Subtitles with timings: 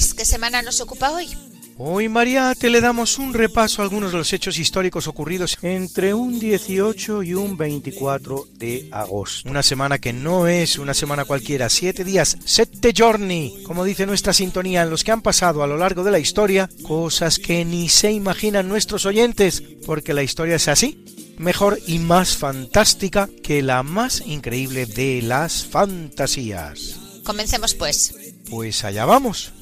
[0.00, 1.28] Luis, ¿qué semana nos ocupa hoy?
[1.76, 6.40] Hoy, Mariate, le damos un repaso a algunos de los hechos históricos ocurridos entre un
[6.40, 9.50] 18 y un 24 de agosto.
[9.50, 14.32] Una semana que no es una semana cualquiera, siete días, sette giorni, como dice nuestra
[14.32, 17.90] sintonía, en los que han pasado a lo largo de la historia cosas que ni
[17.90, 21.04] se imaginan nuestros oyentes, porque la historia es así,
[21.36, 26.96] mejor y más fantástica que la más increíble de las fantasías.
[27.22, 28.14] Comencemos pues.
[28.48, 29.52] Pues allá vamos.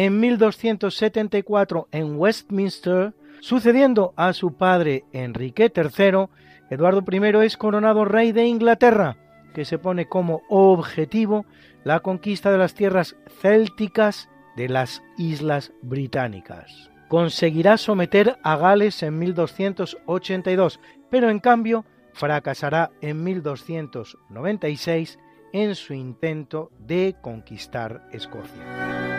[0.00, 6.28] En 1274 en Westminster, sucediendo a su padre Enrique III,
[6.70, 9.18] Eduardo I es coronado rey de Inglaterra,
[9.52, 11.44] que se pone como objetivo
[11.84, 16.90] la conquista de las tierras célticas de las Islas Británicas.
[17.08, 21.84] Conseguirá someter a Gales en 1282, pero en cambio
[22.14, 25.18] fracasará en 1296
[25.52, 29.09] en su intento de conquistar Escocia.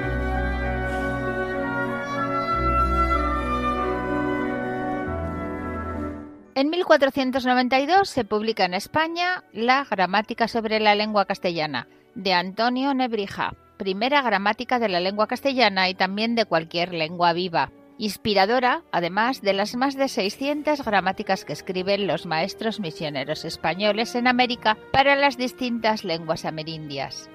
[6.53, 13.55] En 1492 se publica en España la Gramática sobre la lengua castellana de Antonio Nebrija,
[13.77, 19.53] primera gramática de la lengua castellana y también de cualquier lengua viva, inspiradora además de
[19.53, 25.37] las más de 600 gramáticas que escriben los maestros misioneros españoles en América para las
[25.37, 27.29] distintas lenguas amerindias.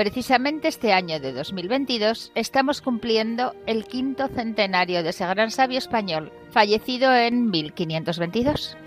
[0.00, 6.32] Precisamente este año de 2022 estamos cumpliendo el quinto centenario de ese gran sabio español,
[6.52, 8.78] fallecido en 1522.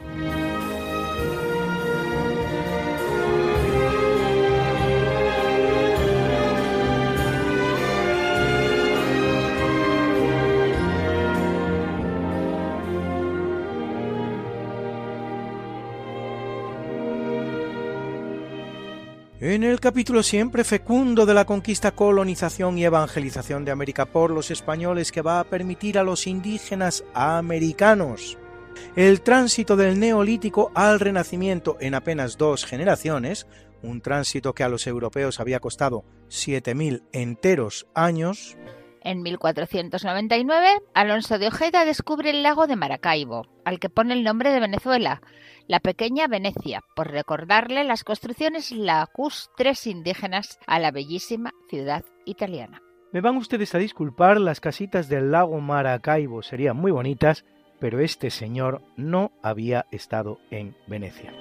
[19.53, 24.50] En el capítulo siempre fecundo de la conquista, colonización y evangelización de América por los
[24.50, 28.39] españoles que va a permitir a los indígenas americanos
[28.95, 33.45] el tránsito del neolítico al renacimiento en apenas dos generaciones,
[33.83, 38.57] un tránsito que a los europeos había costado 7.000 enteros años.
[39.03, 44.51] En 1499, Alonso de Ojeda descubre el lago de Maracaibo, al que pone el nombre
[44.51, 45.21] de Venezuela,
[45.67, 52.81] la pequeña Venecia, por recordarle las construcciones lacustres indígenas a la bellísima ciudad italiana.
[53.11, 57.45] Me van ustedes a disculpar, las casitas del lago Maracaibo serían muy bonitas,
[57.79, 61.33] pero este señor no había estado en Venecia.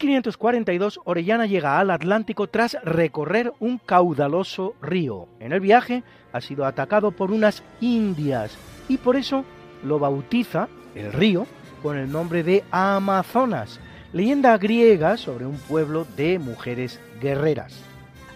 [0.00, 5.28] 1542, Orellana llega al Atlántico tras recorrer un caudaloso río.
[5.40, 6.02] En el viaje
[6.32, 8.56] ha sido atacado por unas indias
[8.88, 9.44] y por eso
[9.84, 11.46] lo bautiza el río
[11.82, 13.80] con el nombre de Amazonas,
[14.12, 17.87] leyenda griega sobre un pueblo de mujeres guerreras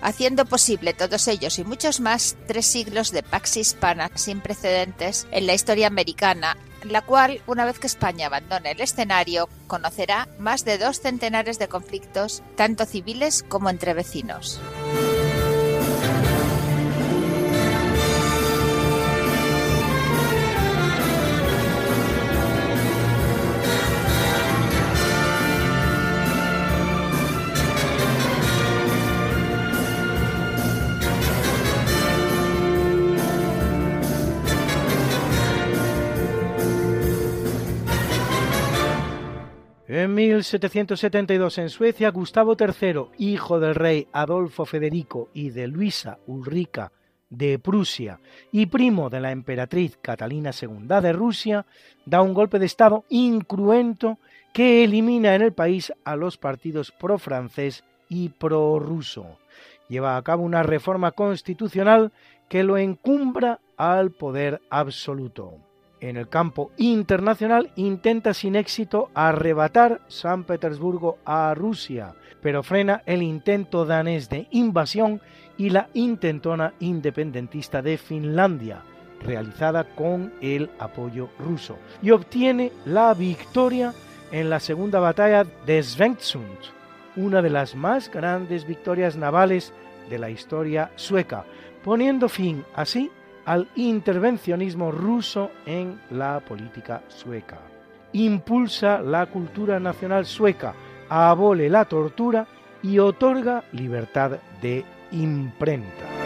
[0.03, 5.47] haciendo posible todos ellos y muchos más tres siglos de pax hispana sin precedentes en
[5.47, 10.79] la historia americana la cual, una vez que España abandone el escenario, conocerá más de
[10.79, 14.61] dos centenares de conflictos, tanto civiles como entre vecinos.
[40.03, 46.91] En 1772 en Suecia, Gustavo III, hijo del rey Adolfo Federico y de Luisa Ulrica
[47.31, 48.19] de Prusia
[48.51, 51.67] y primo de la emperatriz Catalina II de Rusia,
[52.05, 54.19] da un golpe de Estado incruento
[54.53, 59.39] que elimina en el país a los partidos pro-francés y pro-ruso.
[59.89, 62.11] Lleva a cabo una reforma constitucional
[62.49, 65.61] que lo encumbra al poder absoluto
[66.03, 73.23] en el campo internacional intenta sin éxito arrebatar San Petersburgo a Rusia, pero frena el
[73.23, 75.21] intento danés de invasión
[75.57, 78.83] y la intentona independentista de Finlandia,
[79.25, 83.95] realizada con el apoyo ruso, y obtiene la victoria
[84.33, 86.59] en la segunda batalla de Sventsund,
[87.15, 89.73] una de las más grandes victorias navales
[90.11, 91.45] de la historia sueca,
[91.85, 93.11] poniendo fin así
[93.45, 97.59] al intervencionismo ruso en la política sueca.
[98.13, 100.75] Impulsa la cultura nacional sueca,
[101.09, 102.47] abole la tortura
[102.83, 106.22] y otorga libertad de imprenta.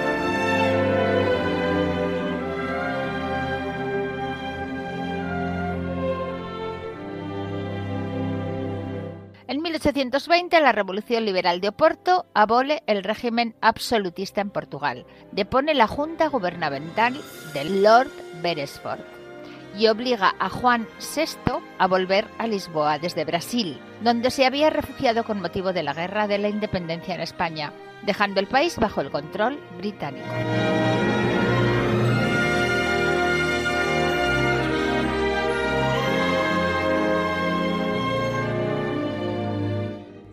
[9.76, 16.28] 1820, la Revolución Liberal de Oporto abole el régimen absolutista en Portugal, depone la Junta
[16.28, 17.20] Gubernamental
[17.52, 19.00] del Lord Beresford
[19.76, 25.24] y obliga a Juan VI a volver a Lisboa desde Brasil, donde se había refugiado
[25.24, 29.10] con motivo de la Guerra de la Independencia en España, dejando el país bajo el
[29.10, 30.24] control británico.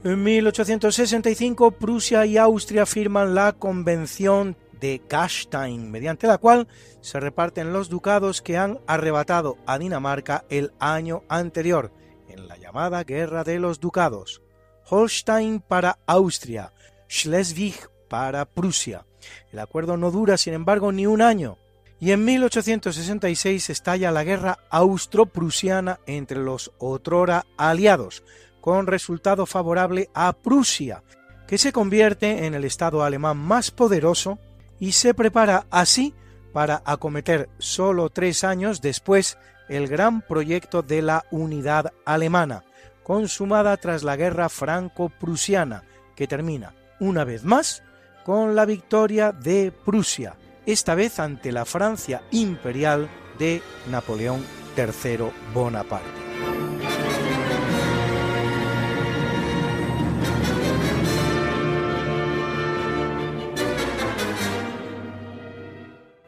[0.05, 6.67] En 1865, Prusia y Austria firman la Convención de Gastein, mediante la cual
[6.99, 11.93] se reparten los ducados que han arrebatado a Dinamarca el año anterior,
[12.27, 14.41] en la llamada Guerra de los Ducados.
[14.89, 16.73] Holstein para Austria,
[17.07, 17.75] Schleswig
[18.09, 19.05] para Prusia.
[19.53, 21.57] El acuerdo no dura, sin embargo, ni un año,
[22.01, 28.25] y en 1866 estalla la guerra austro-prusiana entre los otrora aliados,
[28.63, 31.03] con resultado favorable a Prusia,
[31.45, 34.39] que se convierte en el Estado alemán más poderoso
[34.79, 36.13] y se prepara así
[36.53, 42.63] para acometer solo tres años después el gran proyecto de la unidad alemana,
[43.03, 45.83] consumada tras la guerra franco-prusiana,
[46.15, 47.83] que termina, una vez más,
[48.23, 54.41] con la victoria de Prusia, esta vez ante la Francia imperial de Napoleón
[54.77, 56.32] III Bonaparte.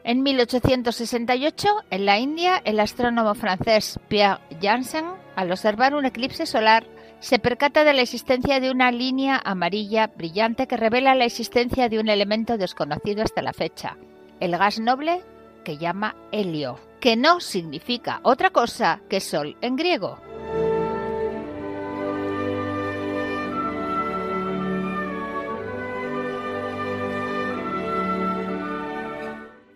[0.06, 6.86] En 1868, en la India, el astrónomo francés Pierre Janssen, al observar un eclipse solar,
[7.18, 11.98] se percata de la existencia de una línea amarilla brillante que revela la existencia de
[11.98, 13.96] un elemento desconocido hasta la fecha,
[14.38, 15.22] el gas noble
[15.64, 20.20] que llama helio, que no significa otra cosa que sol en griego.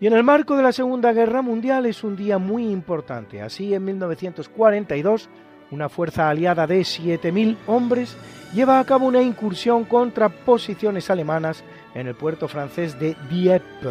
[0.00, 3.42] Y en el marco de la Segunda Guerra Mundial es un día muy importante.
[3.42, 5.28] Así, en 1942,
[5.73, 8.16] una fuerza aliada de 7.000 hombres
[8.54, 11.62] lleva a cabo una incursión contra posiciones alemanas
[11.95, 13.90] en el puerto francés de Dieppe.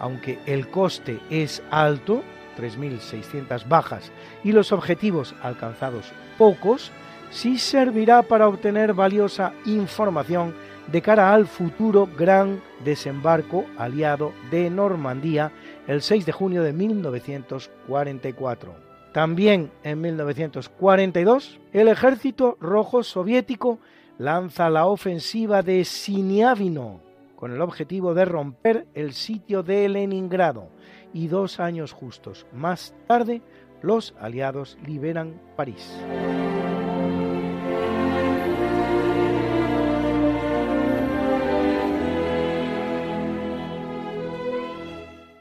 [0.00, 2.24] Aunque el coste es alto,
[2.58, 4.10] 3.600 bajas,
[4.42, 6.90] y los objetivos alcanzados pocos,
[7.30, 10.52] sí servirá para obtener valiosa información
[10.86, 15.52] de cara al futuro gran desembarco aliado de Normandía
[15.86, 18.74] el 6 de junio de 1944.
[19.12, 23.80] También en 1942, el ejército rojo soviético
[24.18, 27.00] lanza la ofensiva de Siniavino
[27.34, 30.68] con el objetivo de romper el sitio de Leningrado
[31.14, 33.40] y dos años justos más tarde
[33.82, 35.90] los aliados liberan París.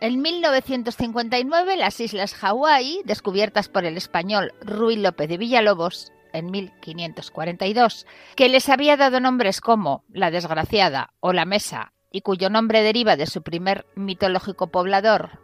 [0.02, 8.08] En 1959, las islas Hawái, descubiertas por el español Ruy López de Villalobos en 1542,
[8.36, 13.18] que les había dado nombres como La Desgraciada o La Mesa, y cuyo nombre deriva
[13.18, 15.42] de su primer mitológico poblador,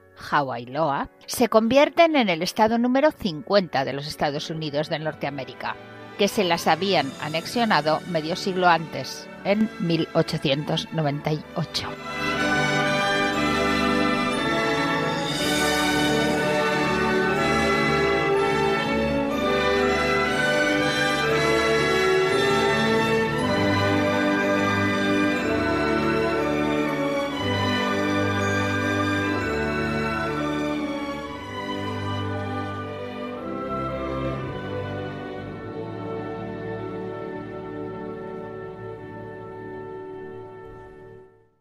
[0.68, 5.76] Loa, se convierten en el estado número 50 de los Estados Unidos de Norteamérica,
[6.18, 11.90] que se las habían anexionado medio siglo antes, en 1898.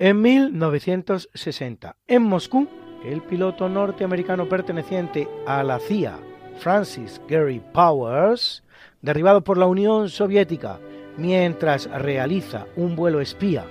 [0.05, 2.69] En 1960, en Moscú,
[3.07, 6.19] el piloto norteamericano perteneciente a la CIA,
[6.59, 8.63] Francis Gary Powers,
[9.01, 10.79] derribado por la Unión Soviética
[11.17, 13.65] mientras realiza un vuelo espía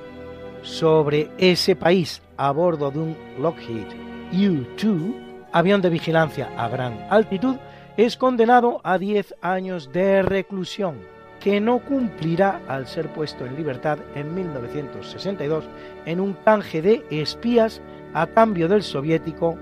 [0.63, 3.89] sobre ese país a bordo de un Lockheed
[4.31, 5.13] U-2,
[5.51, 7.57] avión de vigilancia a gran altitud,
[7.95, 11.13] es condenado a 10 años de reclusión
[11.43, 15.65] que no cumplirá al ser puesto en libertad en 1962
[16.05, 17.81] en un canje de espías
[18.13, 19.57] a cambio del soviético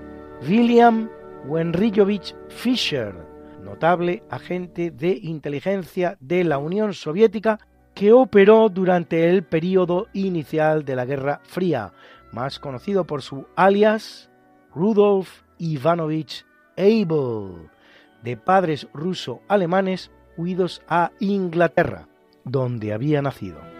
[0.48, 1.10] William
[1.44, 3.12] Wenriyovich Fischer,
[3.64, 7.58] notable agente de inteligencia de la Unión Soviética
[7.94, 11.92] que operó durante el periodo inicial de la Guerra Fría,
[12.30, 14.30] más conocido por su alias
[14.72, 16.46] Rudolf Ivanovich
[16.76, 17.68] Abel,
[18.22, 22.08] de padres ruso-alemanes huidos a Inglaterra,
[22.44, 23.72] donde había nacido.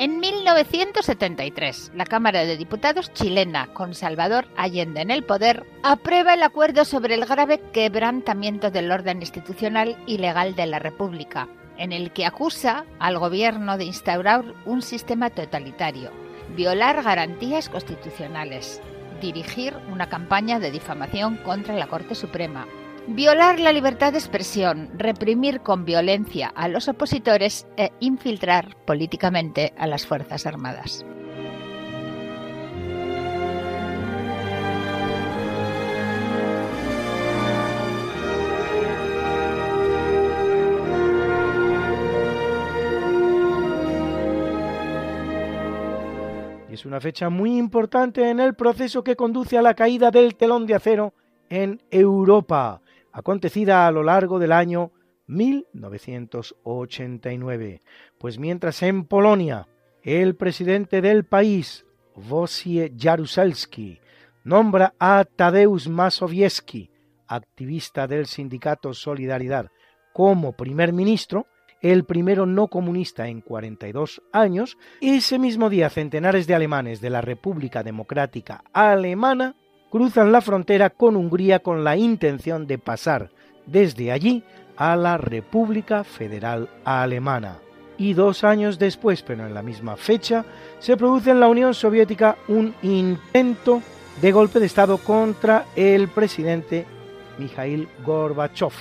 [0.00, 6.42] En 1973, la Cámara de Diputados chilena, con Salvador Allende en el poder, aprueba el
[6.44, 11.48] acuerdo sobre el grave quebrantamiento del orden institucional y legal de la República,
[11.78, 16.12] en el que acusa al gobierno de instaurar un sistema totalitario,
[16.56, 18.80] violar garantías constitucionales,
[19.20, 22.66] dirigir una campaña de difamación contra la Corte Suprema,
[23.06, 29.86] violar la libertad de expresión, reprimir con violencia a los opositores e infiltrar políticamente a
[29.86, 31.04] las Fuerzas Armadas.
[46.78, 50.64] Es una fecha muy importante en el proceso que conduce a la caída del telón
[50.64, 51.12] de acero
[51.50, 52.80] en Europa,
[53.10, 54.92] acontecida a lo largo del año
[55.26, 57.80] 1989.
[58.16, 59.66] Pues mientras en Polonia
[60.04, 63.98] el presidente del país, Wojciech Jaruzelski,
[64.44, 66.92] nombra a Tadeusz Mazowiecki,
[67.26, 69.72] activista del sindicato Solidaridad,
[70.12, 71.48] como primer ministro,
[71.80, 77.20] el primero no comunista en 42 años, ese mismo día centenares de alemanes de la
[77.20, 79.54] República Democrática Alemana
[79.90, 83.30] cruzan la frontera con Hungría con la intención de pasar
[83.66, 84.44] desde allí
[84.76, 87.58] a la República Federal Alemana.
[87.96, 90.44] Y dos años después, pero en la misma fecha,
[90.78, 93.82] se produce en la Unión Soviética un intento
[94.20, 96.86] de golpe de Estado contra el presidente
[97.38, 98.72] Mikhail Gorbachev,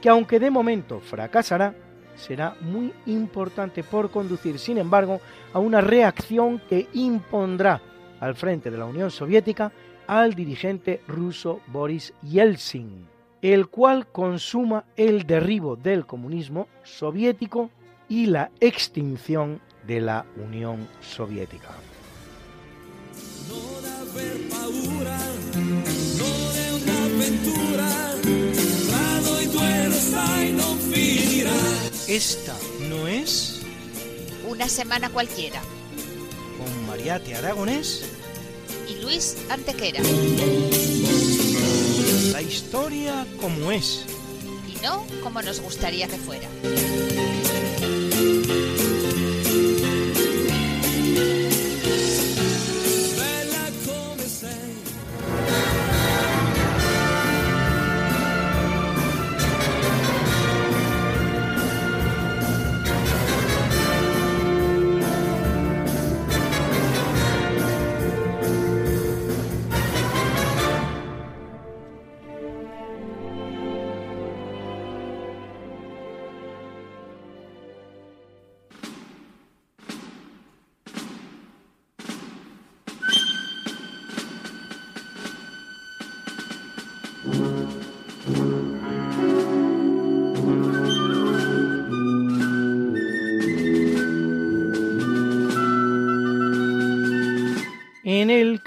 [0.00, 1.74] que aunque de momento fracasará,
[2.16, 5.20] será muy importante por conducir, sin embargo,
[5.52, 7.80] a una reacción que impondrá
[8.20, 9.72] al frente de la Unión Soviética
[10.06, 13.06] al dirigente ruso Boris Yeltsin,
[13.40, 17.70] el cual consuma el derribo del comunismo soviético
[18.08, 21.70] y la extinción de la Unión Soviética.
[32.12, 32.54] Esta
[32.90, 33.62] no es
[34.46, 35.62] una semana cualquiera.
[36.58, 38.04] Con Mariate Aragonés
[38.86, 40.02] y Luis Antequera.
[42.32, 44.04] La historia como es.
[44.68, 46.48] Y no como nos gustaría que fuera.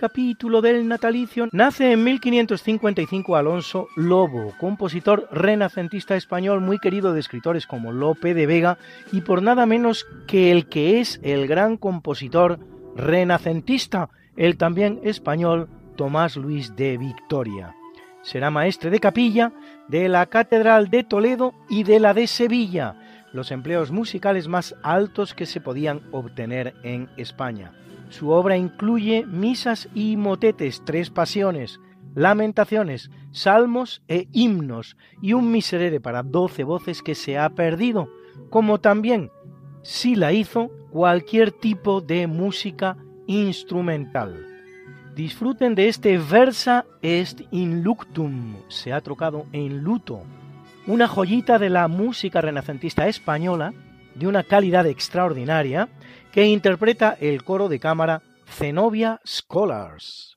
[0.06, 7.66] Capítulo del natalicio nace en 1555 Alonso Lobo, compositor renacentista español muy querido de escritores
[7.66, 8.78] como Lope de Vega
[9.12, 12.60] y por nada menos que el que es el gran compositor
[12.96, 17.74] renacentista, el también español Tomás Luis de Victoria.
[18.22, 19.54] Será maestre de capilla
[19.88, 22.96] de la Catedral de Toledo y de la de Sevilla,
[23.34, 27.72] los empleos musicales más altos que se podían obtener en España.
[28.18, 31.82] Su obra incluye misas y motetes, tres pasiones,
[32.16, 38.08] lamentaciones, salmos e himnos y un miserere para doce voces que se ha perdido,
[38.50, 39.32] como también,
[39.84, 42.96] si la hizo, cualquier tipo de música
[43.28, 44.48] instrumental.
[45.14, 50.22] Disfruten de este Versa est in luctum, se ha trocado en luto,
[50.88, 53.74] una joyita de la música renacentista española,
[54.16, 55.90] de una calidad extraordinaria,
[56.36, 60.35] que interpreta el coro de cámara Zenobia Scholars.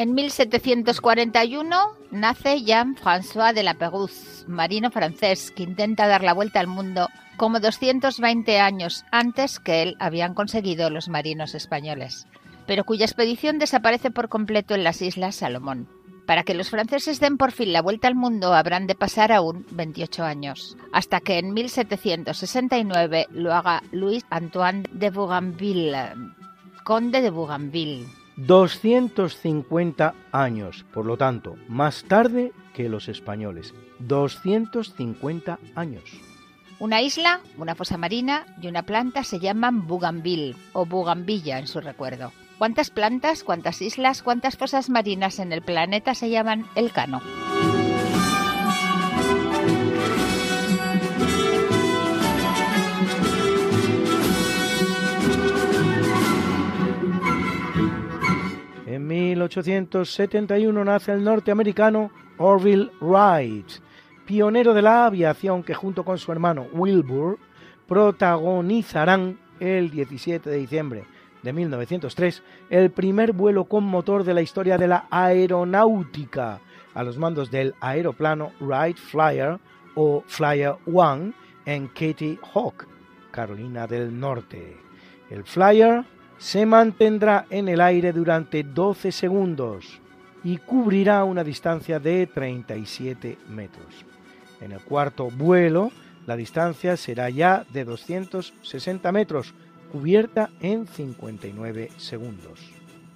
[0.00, 1.76] En 1741
[2.10, 7.60] nace Jean-François de la Pérouse, marino francés que intenta dar la vuelta al mundo como
[7.60, 12.26] 220 años antes que él habían conseguido los marinos españoles,
[12.66, 15.86] pero cuya expedición desaparece por completo en las Islas Salomón.
[16.24, 19.66] Para que los franceses den por fin la vuelta al mundo habrán de pasar aún
[19.72, 26.14] 28 años, hasta que en 1769 lo haga Louis Antoine de Bougainville,
[26.84, 28.19] conde de Bougainville.
[28.36, 33.74] 250 años, por lo tanto, más tarde que los españoles.
[33.98, 36.04] 250 años.
[36.78, 41.80] Una isla, una fosa marina y una planta se llaman Bougainville o Bugambilla en su
[41.80, 42.32] recuerdo.
[42.56, 46.90] ¿Cuántas plantas, cuántas islas, cuántas fosas marinas en el planeta se llaman el
[59.10, 63.66] 1871 nace el norteamericano Orville Wright,
[64.24, 67.38] pionero de la aviación que junto con su hermano Wilbur
[67.88, 71.04] protagonizarán el 17 de diciembre
[71.42, 76.60] de 1903 el primer vuelo con motor de la historia de la aeronáutica
[76.94, 79.58] a los mandos del aeroplano Wright Flyer
[79.96, 81.32] o Flyer One
[81.66, 82.86] en Katy Hawk,
[83.32, 84.76] Carolina del Norte.
[85.30, 86.04] El Flyer
[86.40, 90.00] se mantendrá en el aire durante 12 segundos
[90.42, 94.06] y cubrirá una distancia de 37 metros.
[94.62, 95.92] En el cuarto vuelo,
[96.26, 99.52] la distancia será ya de 260 metros,
[99.92, 102.58] cubierta en 59 segundos.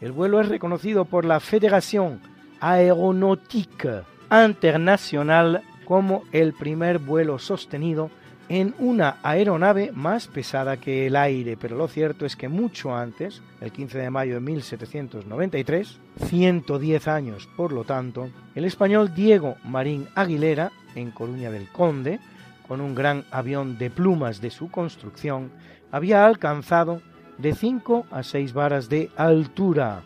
[0.03, 2.21] El vuelo es reconocido por la Fédération
[2.61, 8.11] Aéronautique Internationale como el primer vuelo sostenido
[8.49, 13.43] en una aeronave más pesada que el aire, pero lo cierto es que mucho antes,
[13.61, 20.09] el 15 de mayo de 1793, 110 años por lo tanto, el español Diego Marín
[20.15, 22.21] Aguilera, en Coruña del Conde,
[22.69, 25.51] con un gran avión de plumas de su construcción,
[25.91, 27.01] había alcanzado
[27.39, 30.03] de 5 a 6 varas de altura,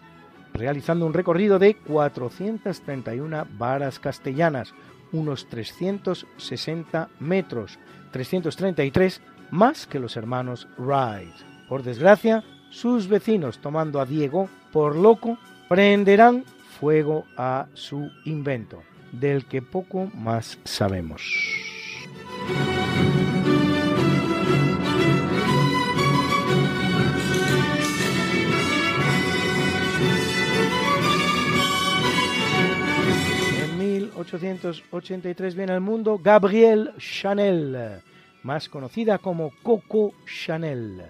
[0.55, 4.75] realizando un recorrido de 431 varas castellanas,
[5.13, 7.79] unos 360 metros,
[8.11, 11.35] 333 más que los hermanos Wright.
[11.69, 16.45] Por desgracia, sus vecinos, tomando a Diego por loco, prenderán
[16.79, 21.23] fuego a su invento, del que poco más sabemos.
[34.37, 38.03] 1883 viene al mundo Gabrielle Chanel,
[38.43, 41.03] más conocida como Coco Chanel,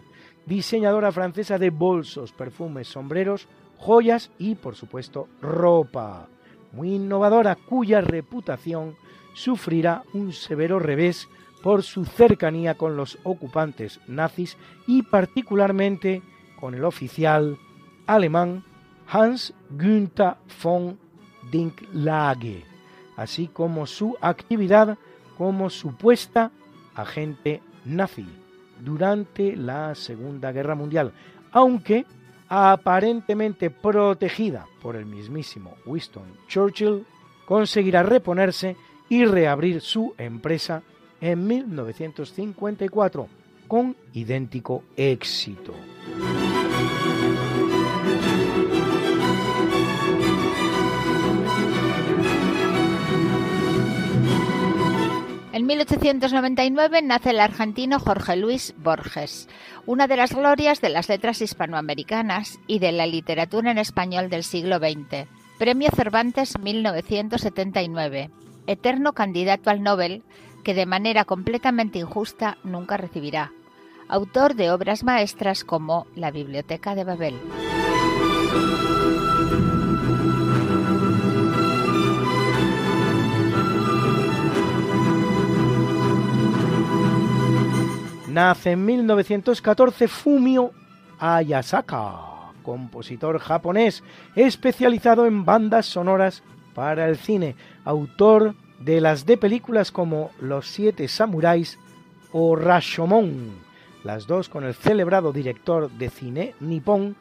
[0.47, 6.29] diseñadora francesa de bolsos, perfumes, sombreros, joyas y, por supuesto, ropa.
[6.73, 8.95] Muy innovadora cuya reputación
[9.35, 11.29] sufrirá un severo revés
[11.63, 16.23] por su cercanía con los ocupantes nazis y particularmente
[16.61, 17.59] con el oficial
[18.07, 18.65] alemán
[19.09, 20.99] Hans Günther von
[21.51, 22.65] Dinklage,
[23.19, 24.97] así como su actividad
[25.37, 26.53] como supuesta
[26.95, 28.27] agente nazi
[28.81, 31.13] durante la Segunda Guerra Mundial,
[31.51, 32.07] aunque
[32.49, 37.05] aparentemente protegida por el mismísimo Winston Churchill,
[37.45, 38.77] conseguirá reponerse
[39.09, 40.83] y reabrir su empresa
[41.21, 43.29] en 1954
[43.67, 45.75] con idéntico éxito.
[55.59, 59.49] En 1899 nace el argentino Jorge Luis Borges,
[59.87, 64.45] una de las glorias de las letras hispanoamericanas y de la literatura en español del
[64.45, 65.27] siglo XX.
[65.59, 68.31] Premio Cervantes 1979,
[68.69, 70.23] eterno candidato al Nobel
[70.63, 73.51] que de manera completamente injusta nunca recibirá.
[74.07, 77.35] Autor de obras maestras como La Biblioteca de Babel.
[88.39, 90.71] Nace en 1914 Fumio
[91.19, 94.05] Ayasaka, compositor japonés
[94.37, 101.09] especializado en bandas sonoras para el cine, autor de las de películas como Los Siete
[101.09, 101.81] Samuráis
[102.31, 103.57] o Rashomon,
[104.05, 107.17] las dos con el celebrado director de cine nipón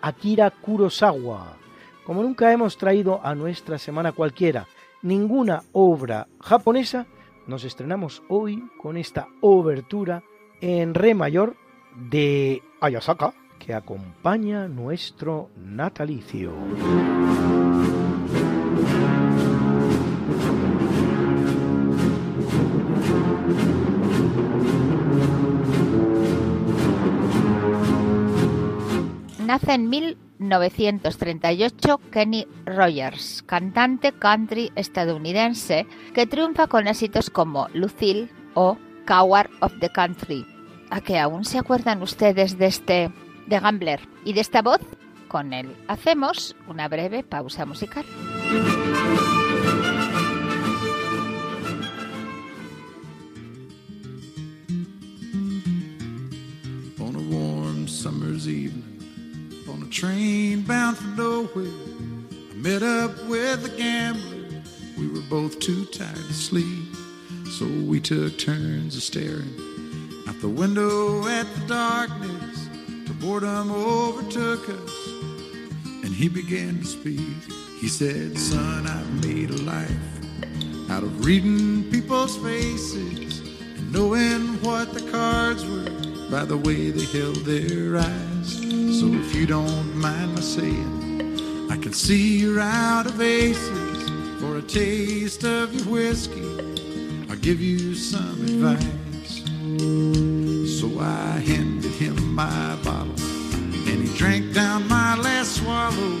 [0.00, 1.58] Akira Kurosawa.
[2.06, 4.66] Como nunca hemos traído a nuestra semana cualquiera
[5.02, 7.04] ninguna obra japonesa,
[7.46, 10.22] nos estrenamos hoy con esta obertura
[10.62, 11.56] en re mayor
[11.96, 16.54] de Ayasaka que acompaña nuestro natalicio.
[29.44, 38.78] Nace en 1938 Kenny Rogers, cantante country estadounidense que triunfa con éxitos como Lucille o
[39.06, 40.46] Coward of the Country,
[40.92, 43.10] ¿A que aún se acuerdan ustedes de este
[43.46, 44.82] de Gambler y de esta voz?
[45.26, 48.04] Con él hacemos una breve pausa musical.
[57.00, 58.84] On a warm summer's evening,
[59.72, 61.72] on a train bound for nowhere,
[62.52, 64.60] I met up with a gambler.
[64.98, 66.94] We were both too tired to sleep,
[67.50, 69.71] so we took turns of staring
[70.42, 72.68] the window at the darkness.
[73.06, 75.06] Till boredom overtook us,
[76.02, 77.20] and he began to speak.
[77.80, 84.92] He said, Son, I've made a life out of reading people's faces and knowing what
[84.94, 88.52] the cards were by the way they held their eyes.
[88.98, 94.58] So if you don't mind my saying, I can see you're out of aces for
[94.58, 96.42] a taste of your whiskey.
[97.30, 99.02] I'll give you some advice.
[101.02, 103.14] I handed him my bottle
[103.88, 106.20] and he drank down my last swallow.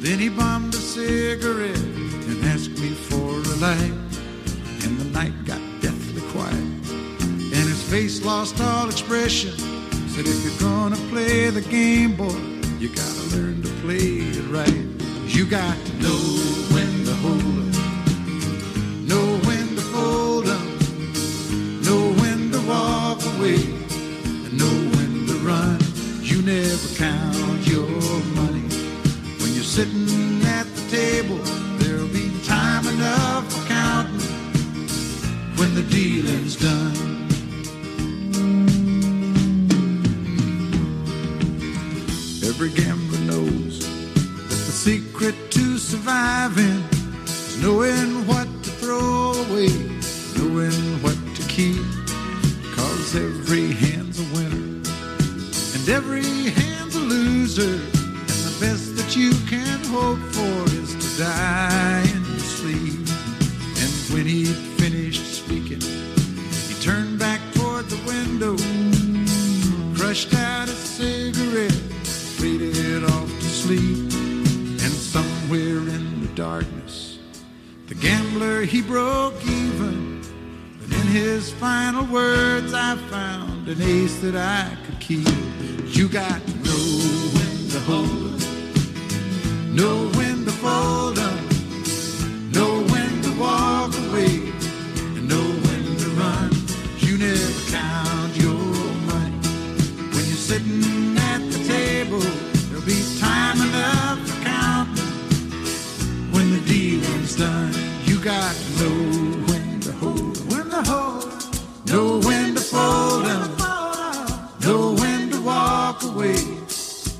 [0.00, 3.98] Then he bummed a cigarette and asked me for a light.
[4.84, 6.54] And the night got deathly quiet.
[6.54, 9.52] And his face lost all expression.
[10.08, 12.40] Said, if you're gonna play the game, boy,
[12.78, 14.84] you gotta learn to play it right.
[15.26, 16.39] You got to know
[29.80, 30.19] sitting
[108.30, 108.98] got to know
[109.50, 111.24] when to hold, when to hold,
[111.90, 113.50] know when to fold 'em,
[114.64, 116.40] know when to walk away,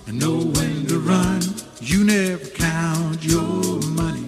[0.06, 1.40] and know when to run.
[1.80, 4.26] You never count your money.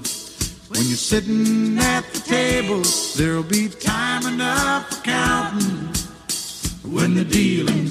[0.73, 2.83] When you're sitting at the table.
[3.17, 5.79] There'll be time enough for counting.
[6.97, 7.82] When the dealing's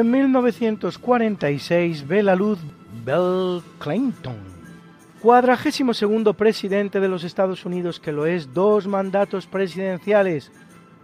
[0.00, 2.58] en 1946 ve la luz
[3.04, 4.36] Bill Clinton,
[5.20, 10.50] cuadragésimo segundo presidente de los Estados Unidos que lo es dos mandatos presidenciales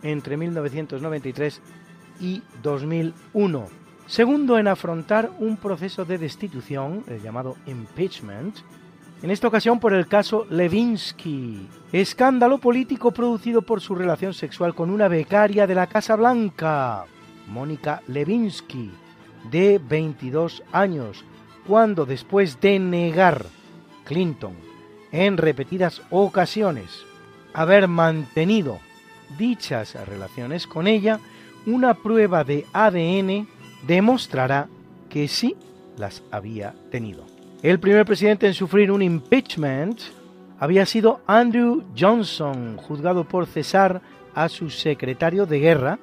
[0.03, 1.61] entre 1993
[2.21, 3.67] y 2001.
[4.07, 8.57] Segundo en afrontar un proceso de destitución, el llamado impeachment,
[9.23, 14.91] en esta ocasión por el caso Levinsky, escándalo político producido por su relación sexual con
[14.91, 17.07] una becaria de la Casa Blanca,
[17.47, 18.91] Mónica Levinsky,
[19.51, 21.25] de 22 años,
[21.67, 23.47] cuando después de negar
[24.05, 24.55] Clinton
[25.13, 27.05] en repetidas ocasiones
[27.55, 28.79] haber mantenido
[29.39, 31.21] dichas relaciones con ella,
[31.67, 33.49] una prueba de ADN
[33.87, 34.69] demostrará
[35.09, 35.57] que sí
[35.97, 37.25] las había tenido.
[37.63, 40.01] El primer presidente en sufrir un impeachment
[40.59, 44.01] había sido Andrew Johnson, juzgado por cesar
[44.35, 45.99] a su secretario de guerra,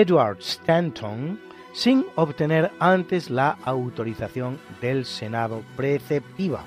[0.00, 1.38] Edward Stanton,
[1.74, 6.64] sin obtener antes la autorización del Senado preceptiva,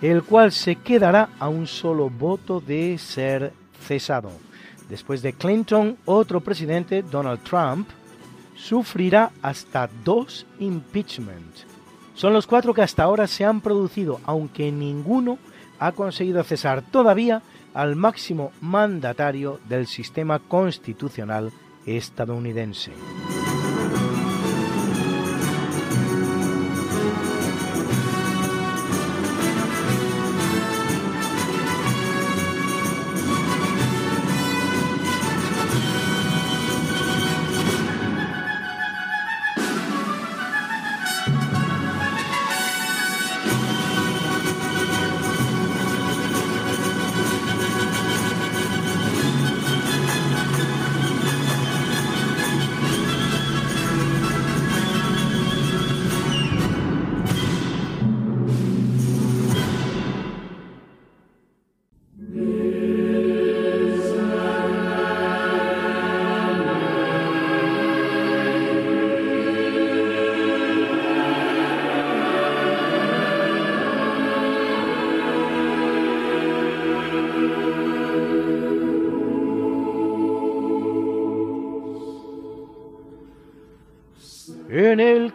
[0.00, 4.30] el cual se quedará a un solo voto de ser cesado.
[4.88, 7.90] Después de Clinton, otro presidente, Donald Trump,
[8.56, 11.66] sufrirá hasta dos impeachments.
[12.14, 15.36] Son los cuatro que hasta ahora se han producido, aunque ninguno
[15.78, 17.42] ha conseguido cesar todavía
[17.74, 21.52] al máximo mandatario del sistema constitucional
[21.86, 22.92] estadounidense.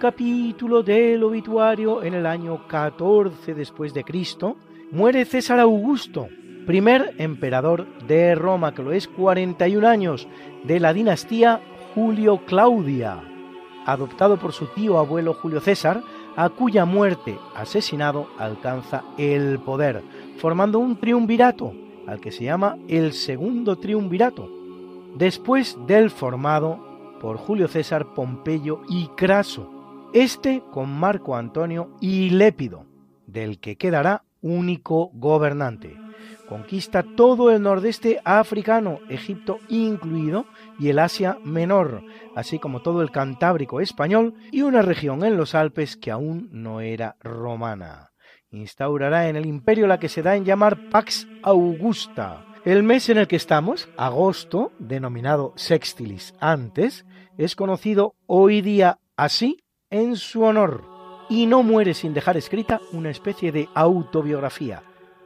[0.07, 4.55] Capítulo del obituario, en el año 14 después de Cristo,
[4.89, 6.29] muere César Augusto,
[6.65, 10.25] primer emperador de Roma, que lo es 41 años,
[10.63, 11.59] de la dinastía
[11.93, 13.21] Julio Claudia,
[13.85, 16.01] adoptado por su tío abuelo Julio César,
[16.37, 20.03] a cuya muerte asesinado alcanza el poder,
[20.37, 21.73] formando un triunvirato,
[22.07, 24.49] al que se llama el segundo triunvirato,
[25.17, 26.79] después del formado
[27.19, 29.73] por Julio César, Pompeyo y Craso,
[30.13, 32.85] este con Marco Antonio y Lépido,
[33.25, 35.95] del que quedará único gobernante.
[36.47, 40.45] Conquista todo el nordeste africano, Egipto incluido,
[40.79, 42.03] y el Asia Menor,
[42.35, 46.79] así como todo el Cantábrico español y una región en los Alpes que aún no
[46.79, 48.11] era romana.
[48.49, 53.17] Instaurará en el imperio la que se da en llamar Pax Augusta, el mes en
[53.17, 57.05] el que estamos, agosto, denominado Sextilis antes,
[57.37, 60.83] es conocido hoy día así en su honor.
[61.29, 64.83] Y no muere sin dejar escrita una especie de autobiografía,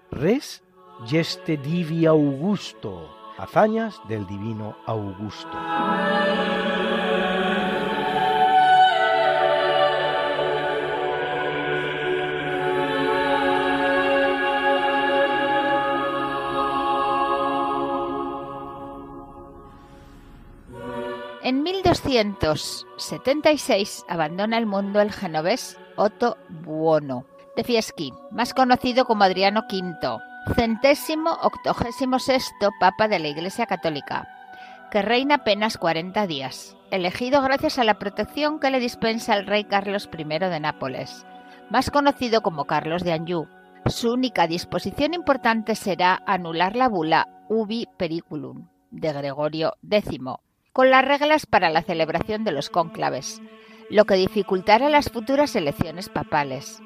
[0.09, 0.64] Res
[1.05, 5.57] Geste Divi Augusto, hazañas del divino Augusto.
[21.44, 27.26] En 1276 abandona el mundo el genovés Otto Buono
[27.56, 30.20] de Fieschi, más conocido como Adriano V,
[30.56, 34.28] centésimo octogésimo sexto Papa de la Iglesia Católica,
[34.92, 39.64] que reina apenas 40 días, elegido gracias a la protección que le dispensa el rey
[39.64, 41.26] Carlos I de Nápoles,
[41.72, 43.48] más conocido como Carlos de Anjou.
[43.88, 50.20] Su única disposición importante será anular la bula Ubi Periculum de Gregorio X,
[50.74, 53.41] con las reglas para la celebración de los cónclaves,
[53.89, 56.82] lo que dificultará las futuras elecciones papales.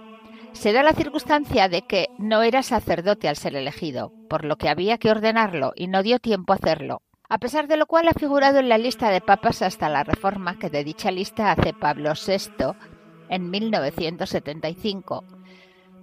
[0.54, 4.70] Se da la circunstancia de que no era sacerdote al ser elegido, por lo que
[4.70, 8.14] había que ordenarlo y no dio tiempo a hacerlo, a pesar de lo cual ha
[8.14, 12.14] figurado en la lista de papas hasta la reforma que de dicha lista hace Pablo
[12.14, 12.74] VI
[13.30, 15.24] en 1975,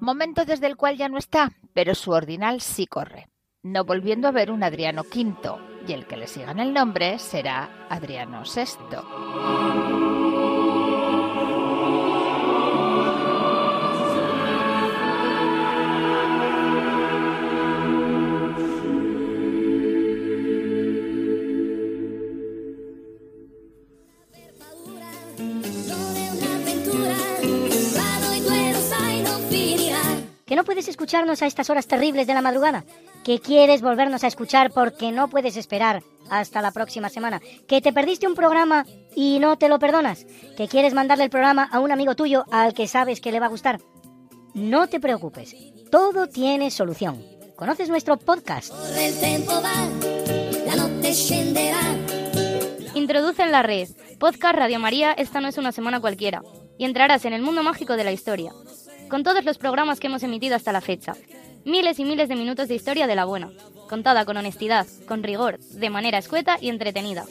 [0.01, 3.29] momento desde el cual ya no está, pero su ordinal sí corre,
[3.63, 7.19] no volviendo a ver un Adriano V, y el que le siga en el nombre
[7.19, 10.02] será Adriano VI.
[30.63, 32.85] No puedes escucharnos a estas horas terribles de la madrugada?
[33.25, 37.41] ¿Que quieres volvernos a escuchar porque no puedes esperar hasta la próxima semana?
[37.67, 38.87] ¿Que te perdiste un programa
[39.17, 40.25] y no te lo perdonas?
[40.57, 43.47] ¿Que quieres mandarle el programa a un amigo tuyo al que sabes que le va
[43.47, 43.81] a gustar?
[44.55, 45.57] No te preocupes,
[45.91, 47.21] todo tiene solución.
[47.57, 48.73] ¿Conoces nuestro podcast?
[52.95, 53.89] Introduce en la red
[54.21, 56.41] Podcast Radio María, esta no es una semana cualquiera,
[56.79, 58.53] y entrarás en el mundo mágico de la historia
[59.13, 61.15] con todos los programas que hemos emitido hasta la fecha.
[61.67, 63.51] Miles y miles de minutos de historia de la buena,
[63.87, 67.27] contada con honestidad, con rigor, de manera escueta y entretenida.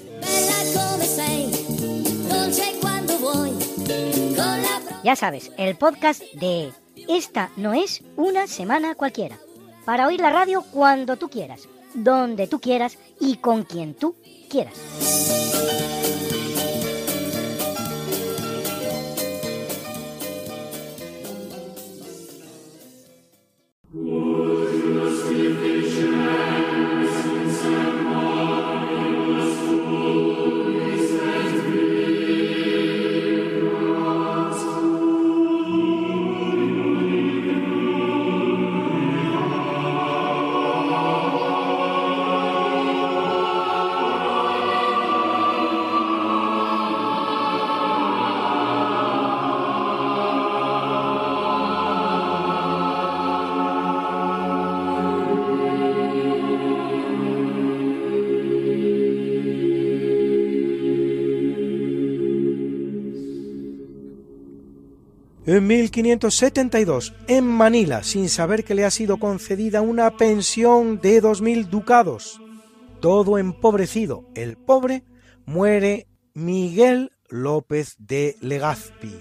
[5.03, 6.71] Ya sabes, el podcast de
[7.09, 9.39] Esta no es una semana cualquiera.
[9.83, 14.15] Para oír la radio cuando tú quieras, donde tú quieras y con quien tú
[14.51, 16.00] quieras.
[65.91, 72.41] 1572, en Manila, sin saber que le ha sido concedida una pensión de 2.000 ducados.
[73.01, 75.03] Todo empobrecido, el pobre,
[75.45, 79.13] muere Miguel López de Legazpi,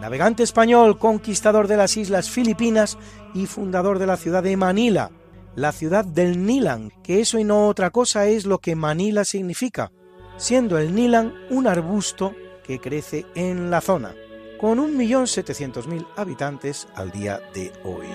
[0.00, 2.98] navegante español, conquistador de las islas Filipinas
[3.34, 5.12] y fundador de la ciudad de Manila,
[5.54, 9.92] la ciudad del Nilan, que eso y no otra cosa es lo que Manila significa,
[10.38, 12.34] siendo el Nilan un arbusto
[12.64, 14.14] que crece en la zona
[14.60, 18.06] con 1.700.000 habitantes al día de hoy.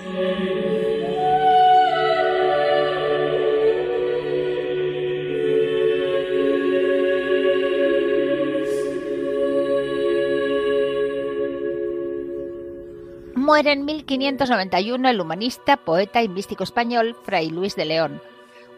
[13.34, 18.22] Muere en 1591 el humanista, poeta y místico español Fray Luis de León,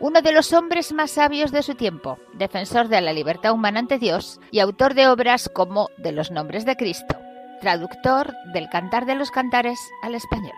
[0.00, 3.98] uno de los hombres más sabios de su tiempo, defensor de la libertad humana ante
[3.98, 7.27] Dios y autor de obras como De los nombres de Cristo
[7.60, 10.54] traductor del Cantar de los Cantares al español.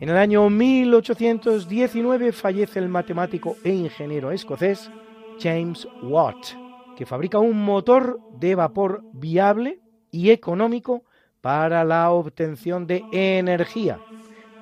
[0.00, 4.90] En el año 1819 fallece el matemático e ingeniero escocés
[5.38, 6.61] James Watt
[6.96, 9.80] que fabrica un motor de vapor viable
[10.10, 11.04] y económico
[11.40, 13.98] para la obtención de energía,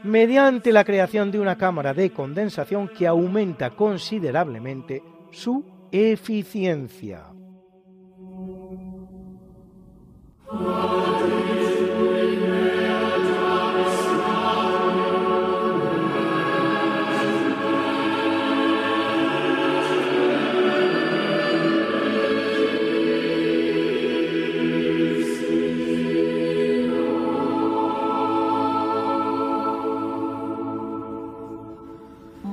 [0.03, 7.27] mediante la creación de una cámara de condensación que aumenta considerablemente su eficiencia.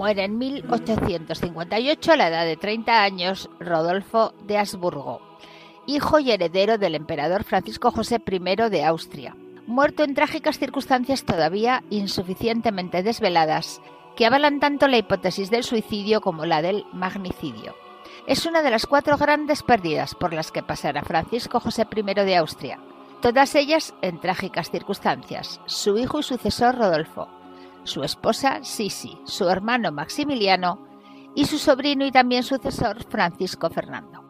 [0.07, 5.19] Muere en 1858 a la edad de 30 años Rodolfo de Habsburgo,
[5.85, 9.35] hijo y heredero del emperador Francisco José I de Austria,
[9.65, 13.81] muerto en trágicas circunstancias todavía insuficientemente desveladas
[14.15, 17.75] que avalan tanto la hipótesis del suicidio como la del magnicidio.
[18.27, 22.37] Es una de las cuatro grandes pérdidas por las que pasará Francisco José I de
[22.37, 22.79] Austria,
[23.21, 27.27] todas ellas en trágicas circunstancias, su hijo y sucesor Rodolfo,
[27.87, 30.85] su esposa Sisi, su hermano Maximiliano
[31.35, 34.23] y su sobrino y también sucesor Francisco Fernando.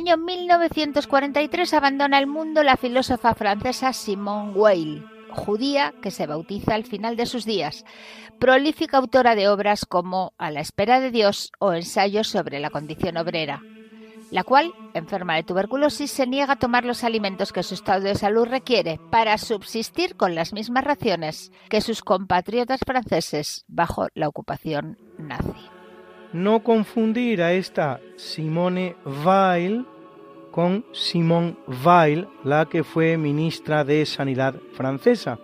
[0.00, 6.84] Año 1943 abandona el mundo la filósofa francesa Simone Weil, judía que se bautiza al
[6.84, 7.84] final de sus días,
[8.38, 13.18] prolífica autora de obras como A la espera de Dios o ensayos sobre la condición
[13.18, 13.62] obrera.
[14.30, 18.14] la cual, enferma de tuberculosis, se niega a tomar los alimentos que su estado de
[18.14, 24.96] salud requiere para subsistir con las mismas raciones que sus compatriotas franceses bajo la ocupación
[25.18, 25.79] nazi.
[26.32, 29.84] No confundir a esta Simone Weil
[30.50, 35.38] con Simone Weil, la que fue ministra de Sanidad francesa.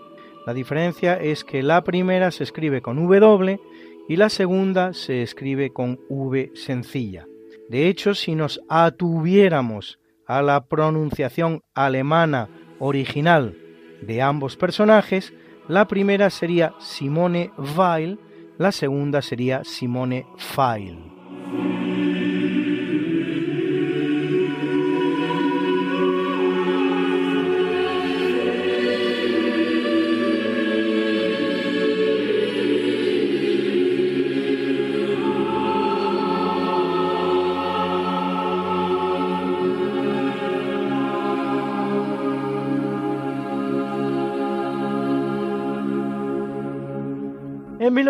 [0.46, 3.58] La diferencia es que la primera se escribe con W
[4.08, 7.26] y la segunda se escribe con V sencilla.
[7.68, 13.56] De hecho, si nos atuviéramos a la pronunciación alemana original
[14.02, 15.32] de ambos personajes,
[15.66, 18.20] la primera sería Simone Weil,
[18.58, 20.26] la segunda sería Simone
[20.56, 20.96] Weil.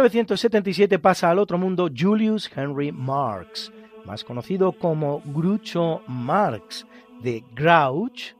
[0.06, 3.72] 1977 pasa al otro mundo Julius Henry Marx,
[4.04, 6.86] más conocido como Groucho Marx,
[7.22, 8.34] de Grouch,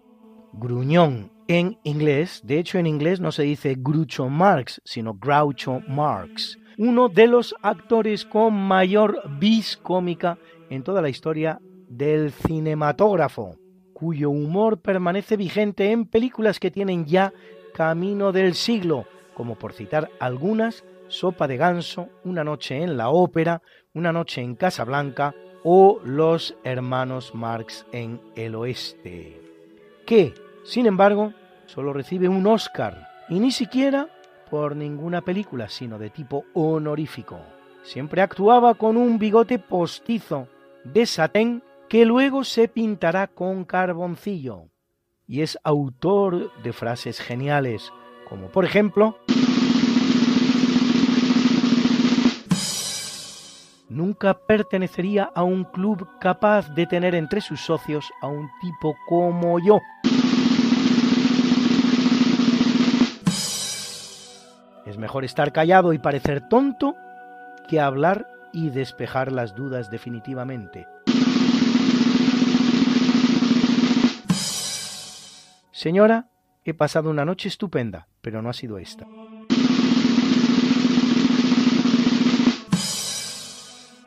[0.52, 2.40] gruñón en inglés.
[2.44, 6.58] De hecho, en inglés no se dice Groucho Marx, sino Groucho Marx.
[6.78, 10.38] Uno de los actores con mayor vis cómica
[10.70, 13.56] en toda la historia del cinematógrafo,
[13.92, 17.32] cuyo humor permanece vigente en películas que tienen ya
[17.74, 23.62] camino del siglo, como por citar algunas, Sopa de Ganso, Una noche en la ópera,
[23.94, 25.34] Una noche en Casablanca
[25.64, 29.40] o Los hermanos Marx en el oeste,
[30.06, 30.32] que,
[30.64, 31.32] sin embargo,
[31.66, 34.08] solo recibe un Oscar y ni siquiera
[34.50, 37.40] por ninguna película, sino de tipo honorífico.
[37.82, 40.48] Siempre actuaba con un bigote postizo
[40.84, 44.70] de satén que luego se pintará con carboncillo.
[45.26, 47.92] Y es autor de frases geniales,
[48.28, 49.18] como por ejemplo...
[53.96, 59.58] nunca pertenecería a un club capaz de tener entre sus socios a un tipo como
[59.58, 59.80] yo.
[64.84, 66.94] Es mejor estar callado y parecer tonto
[67.68, 70.86] que hablar y despejar las dudas definitivamente.
[75.72, 76.28] Señora,
[76.64, 79.06] he pasado una noche estupenda, pero no ha sido esta.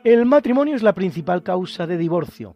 [0.02, 2.54] El matrimonio es la principal causa de divorcio.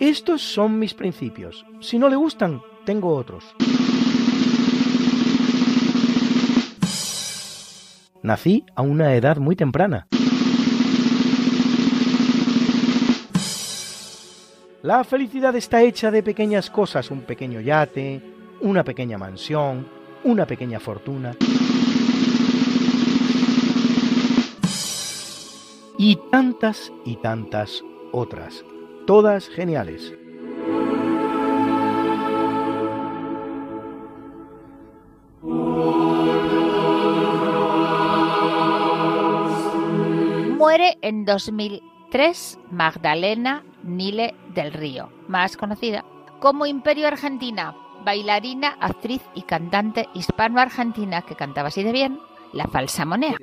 [0.00, 1.66] Estos son mis principios.
[1.80, 3.44] Si no le gustan, tengo otros.
[8.22, 10.06] Nací a una edad muy temprana.
[14.80, 18.22] La felicidad está hecha de pequeñas cosas, un pequeño yate,
[18.62, 19.86] una pequeña mansión,
[20.24, 21.36] una pequeña fortuna.
[26.00, 27.82] Y tantas y tantas
[28.12, 28.64] otras,
[29.04, 30.14] todas geniales.
[40.56, 46.04] Muere en 2003 Magdalena Nile del Río, más conocida
[46.38, 47.74] como Imperio Argentina,
[48.04, 52.20] bailarina, actriz y cantante hispano-argentina que cantaba así de bien
[52.52, 53.36] la falsa moneda.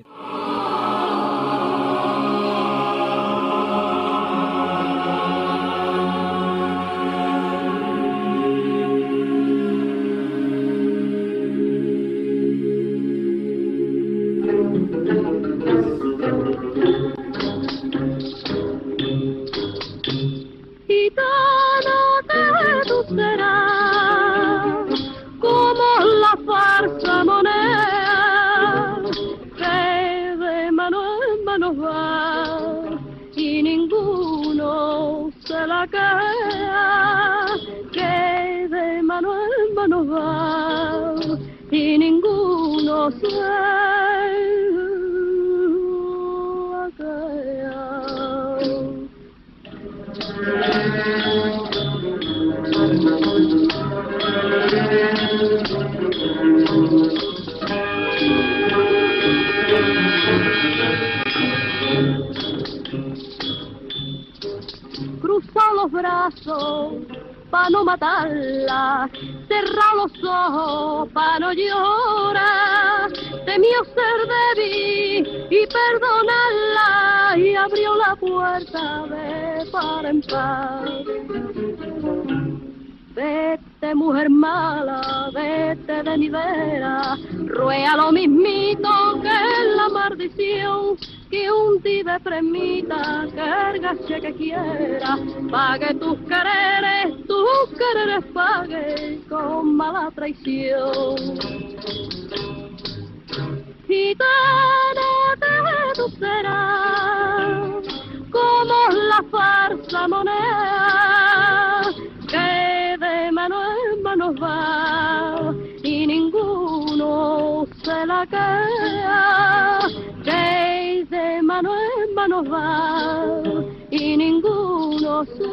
[122.35, 123.41] Mano va,
[123.89, 125.47] y ninguno se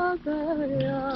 [0.00, 1.12] la queda.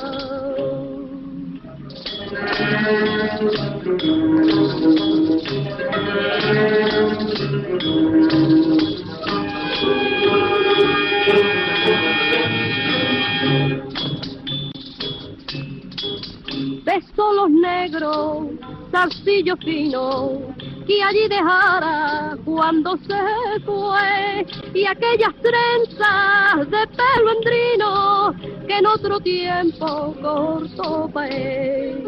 [16.84, 18.46] Beso los negros,
[18.90, 20.40] zarcillo fino,
[20.86, 22.25] que allí dejara
[22.56, 28.34] cuando se fue, y aquellas trenzas de pelo endrino
[28.66, 32.02] que en otro tiempo cortó paé.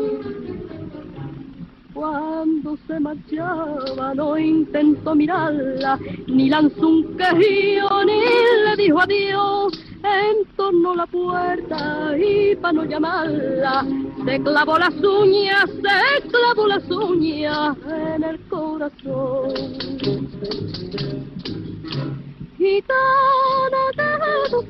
[1.93, 8.21] Cuando se marchaba no intentó mirarla, ni lanzó un quejío, ni
[8.65, 9.73] le dijo adiós.
[10.03, 13.85] Entornó la puerta y para no llamarla,
[14.25, 18.68] se clavó las uñas, se clavó las uñas en el corazón.
[22.57, 24.09] Gitana que
[24.51, 24.61] tú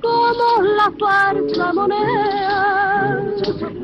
[0.00, 3.24] como la farsa moneda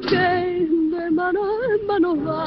[0.09, 2.47] que de mano en mano va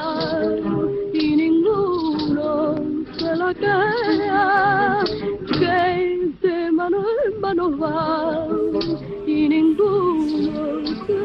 [1.13, 2.76] y ninguno
[3.17, 5.03] se la queda
[5.59, 8.47] que de mano en mano va
[9.28, 10.63] y ninguno
[11.05, 11.19] se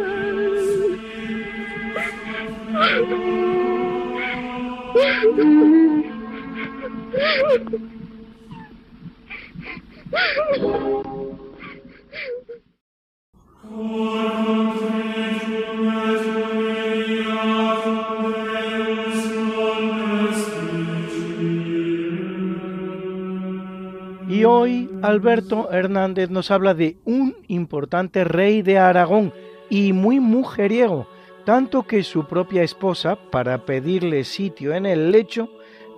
[24.28, 29.32] Y hoy Alberto Hernández nos habla de un importante rey de Aragón
[29.68, 31.06] y muy mujeriego,
[31.50, 35.48] tanto que su propia esposa, para pedirle sitio en el lecho,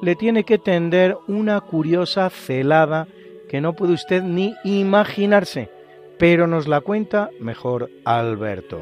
[0.01, 3.07] le tiene que tender una curiosa celada
[3.51, 5.69] que no puede usted ni imaginarse,
[6.19, 8.81] pero nos la cuenta mejor Alberto.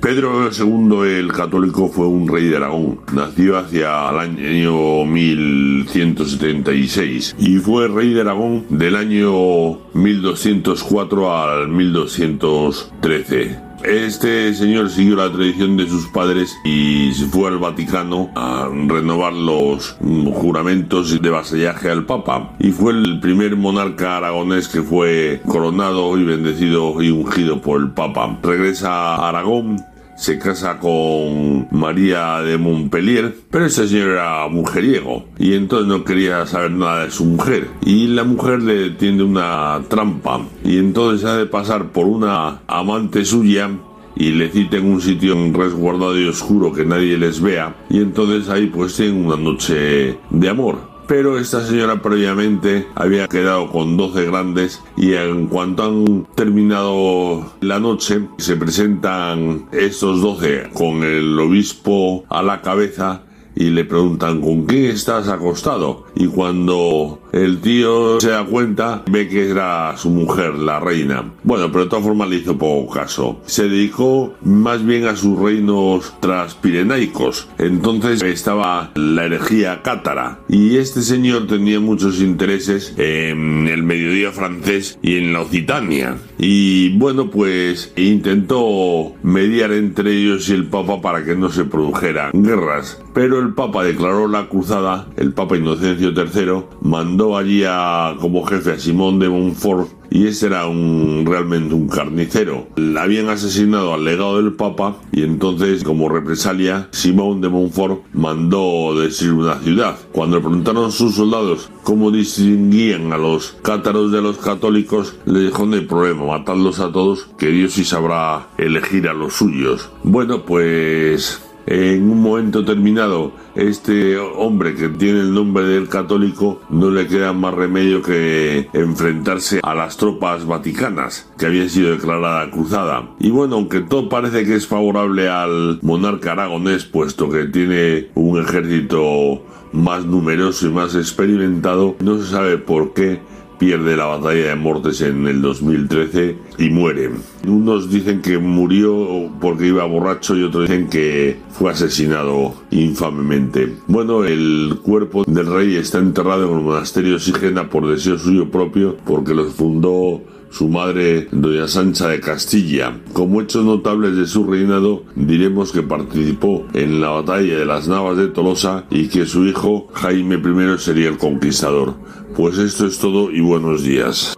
[0.00, 3.00] Pedro II el Católico fue un rey de Aragón.
[3.12, 13.69] Nació hacia el año 1176 y fue rey de Aragón del año 1204 al 1213.
[13.82, 19.32] Este señor siguió la tradición de sus padres y se fue al Vaticano a renovar
[19.32, 19.96] los
[20.34, 22.52] juramentos de vasallaje al Papa.
[22.58, 27.90] Y fue el primer monarca aragonés que fue coronado y bendecido y ungido por el
[27.90, 28.38] Papa.
[28.42, 29.82] Regresa a Aragón
[30.20, 36.46] se casa con María de Montpellier, pero ese señor era mujeriego y entonces no quería
[36.46, 37.68] saber nada de su mujer.
[37.86, 43.24] Y la mujer le tiende una trampa y entonces ha de pasar por una amante
[43.24, 43.70] suya
[44.14, 48.50] y le cita en un sitio resguardado y oscuro que nadie les vea y entonces
[48.50, 54.26] ahí pues tienen una noche de amor pero esta señora previamente había quedado con 12
[54.26, 62.24] grandes y en cuanto han terminado la noche se presentan estos 12 con el obispo
[62.28, 63.24] a la cabeza
[63.56, 66.04] y le preguntan ¿con quién estás acostado?
[66.14, 71.32] Y cuando el tío se da cuenta, ve que era su mujer, la reina.
[71.42, 73.40] Bueno, pero de todas formas le hizo poco caso.
[73.46, 77.48] Se dedicó más bien a sus reinos transpirenaicos.
[77.58, 80.40] Entonces estaba la herejía cátara.
[80.48, 86.16] Y este señor tenía muchos intereses en el mediodía francés y en la Occitania.
[86.38, 92.32] Y bueno, pues intentó mediar entre ellos y el Papa para que no se produjeran
[92.34, 93.02] guerras.
[93.14, 98.72] Pero el Papa declaró la cruzada, el Papa Inocencio III mandó allí a, como jefe
[98.72, 102.66] a Simón de Montfort y ese era un realmente un carnicero.
[102.76, 108.98] Le habían asesinado al legado del Papa y entonces como represalia Simón de Montfort mandó
[108.98, 109.96] destruir una ciudad.
[110.12, 115.40] Cuando le preguntaron a sus soldados cómo distinguían a los cátaros de los católicos, le
[115.40, 119.90] dijo no hay problema, matadlos a todos, que Dios sí sabrá elegir a los suyos.
[120.02, 126.90] Bueno, pues En un momento terminado, este hombre que tiene el nombre del católico no
[126.90, 133.10] le queda más remedio que enfrentarse a las tropas vaticanas, que había sido declarada cruzada.
[133.18, 138.40] Y bueno, aunque todo parece que es favorable al monarca aragonés, puesto que tiene un
[138.40, 139.42] ejército
[139.72, 143.20] más numeroso y más experimentado, no se sabe por qué
[143.60, 147.10] pierde la batalla de Mortes en el 2013 y muere.
[147.46, 153.76] Unos dicen que murió porque iba borracho y otros dicen que fue asesinado infamemente.
[153.86, 158.96] Bueno, el cuerpo del rey está enterrado en el monasterio Sigena por deseo suyo propio
[159.04, 163.00] porque lo fundó su madre doña Sancha de Castilla.
[163.12, 168.16] Como hechos notables de su reinado, diremos que participó en la batalla de las Navas
[168.16, 171.94] de Tolosa y que su hijo Jaime I sería el conquistador.
[172.36, 174.36] Pues esto es todo y buenos días.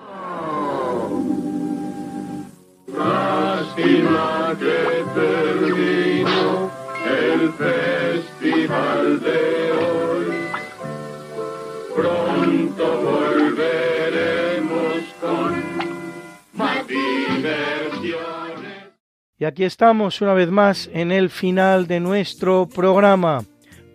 [19.43, 23.45] Y aquí estamos una vez más en el final de nuestro programa.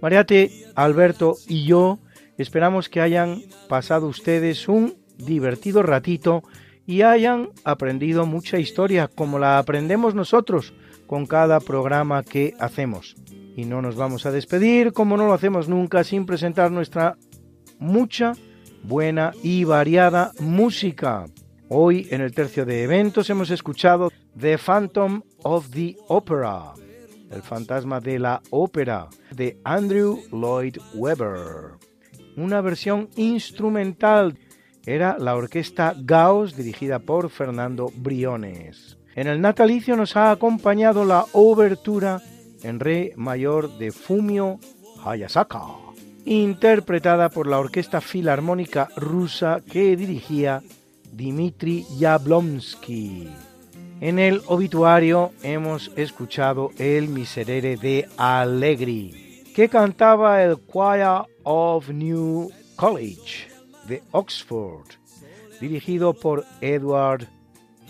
[0.01, 1.99] Mariate, Alberto y yo
[2.37, 6.43] esperamos que hayan pasado ustedes un divertido ratito
[6.85, 10.73] y hayan aprendido mucha historia como la aprendemos nosotros
[11.07, 13.15] con cada programa que hacemos.
[13.55, 17.15] Y no nos vamos a despedir como no lo hacemos nunca sin presentar nuestra
[17.79, 18.33] mucha,
[18.83, 21.23] buena y variada música.
[21.69, 26.73] Hoy en el tercio de eventos hemos escuchado The Phantom of the Opera,
[27.31, 31.77] el fantasma de la ópera, de Andrew Lloyd Webber.
[32.35, 34.37] Una versión instrumental
[34.85, 38.97] era la orquesta Gauss dirigida por Fernando Briones.
[39.15, 42.21] En el natalicio nos ha acompañado la obertura
[42.63, 44.59] en re mayor de Fumio
[45.05, 45.63] Hayasaka,
[46.25, 50.61] interpretada por la Orquesta Filarmónica Rusa que dirigía
[51.13, 53.46] Dmitri Yablonsky.
[53.99, 62.51] En el obituario hemos escuchado el Miserere de Allegri, que cantaba el Choir of New
[62.75, 63.47] College
[63.87, 64.85] de Oxford,
[65.59, 67.27] dirigido por Edward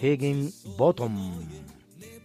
[0.01, 1.45] Higginbottom.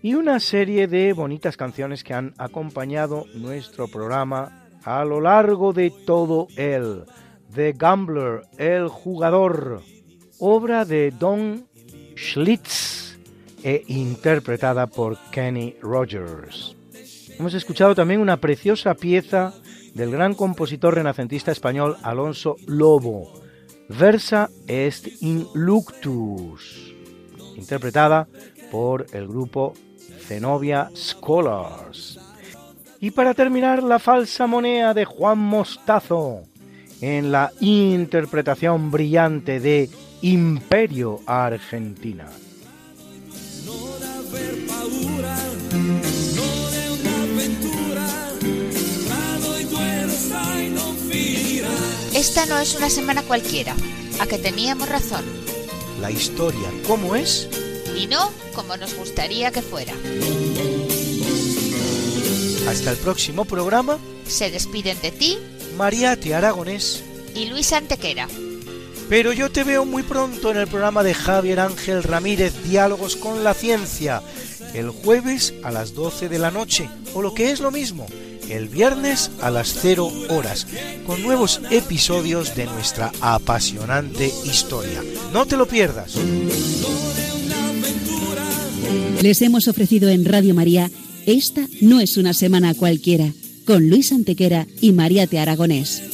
[0.01, 5.91] Y una serie de bonitas canciones que han acompañado nuestro programa a lo largo de
[5.91, 7.03] todo el
[7.53, 9.83] The Gambler, el jugador,
[10.39, 11.67] obra de Don
[12.17, 13.02] Schlitz
[13.63, 16.77] e interpretada por Kenny Rogers.
[17.39, 19.55] Hemos escuchado también una preciosa pieza
[19.95, 23.43] del gran compositor renacentista español Alonso Lobo,
[23.89, 26.95] Versa est in luctus,
[27.57, 28.27] interpretada
[28.71, 29.75] por el grupo
[30.27, 32.19] Zenobia Scholars.
[33.01, 36.43] Y para terminar, la falsa moneda de Juan Mostazo,
[37.01, 39.91] en la interpretación brillante de
[40.23, 42.29] Imperio Argentina.
[52.23, 53.75] Esta no es una semana cualquiera,
[54.21, 55.25] a que teníamos razón.
[56.01, 57.49] La historia, ¿cómo es?
[57.97, 59.93] Y no como nos gustaría que fuera.
[62.69, 63.99] Hasta el próximo programa.
[64.29, 65.37] Se despiden de ti,
[65.77, 67.03] Mariate Aragonés
[67.35, 68.29] y Luis Antequera.
[69.09, 73.43] Pero yo te veo muy pronto en el programa de Javier Ángel Ramírez, Diálogos con
[73.43, 74.23] la Ciencia,
[74.75, 78.07] el jueves a las 12 de la noche, o lo que es lo mismo,
[78.53, 80.67] el viernes a las 0 horas,
[81.07, 85.03] con nuevos episodios de nuestra apasionante historia.
[85.33, 86.17] No te lo pierdas.
[89.23, 90.91] Les hemos ofrecido en Radio María
[91.27, 93.33] Esta no es una semana cualquiera,
[93.65, 96.12] con Luis Antequera y Mariate Aragonés.